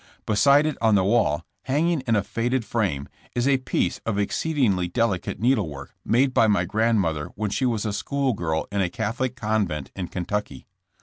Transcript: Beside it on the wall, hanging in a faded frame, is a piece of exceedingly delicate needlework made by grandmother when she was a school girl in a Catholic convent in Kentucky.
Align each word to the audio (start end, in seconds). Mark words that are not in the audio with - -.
Beside 0.25 0.65
it 0.65 0.77
on 0.81 0.95
the 0.95 1.03
wall, 1.03 1.45
hanging 1.65 2.01
in 2.07 2.15
a 2.15 2.23
faded 2.23 2.65
frame, 2.65 3.07
is 3.35 3.47
a 3.47 3.59
piece 3.59 3.99
of 4.03 4.17
exceedingly 4.17 4.87
delicate 4.87 5.39
needlework 5.39 5.93
made 6.03 6.33
by 6.33 6.65
grandmother 6.65 7.25
when 7.35 7.51
she 7.51 7.67
was 7.67 7.85
a 7.85 7.93
school 7.93 8.33
girl 8.33 8.67
in 8.71 8.81
a 8.81 8.89
Catholic 8.89 9.35
convent 9.35 9.91
in 9.95 10.07
Kentucky. 10.07 10.65